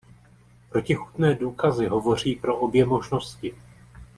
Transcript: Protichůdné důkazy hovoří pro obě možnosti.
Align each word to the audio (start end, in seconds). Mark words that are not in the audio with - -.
Protichůdné 0.69 1.35
důkazy 1.35 1.85
hovoří 1.87 2.35
pro 2.35 2.57
obě 2.57 2.85
možnosti. 2.85 3.53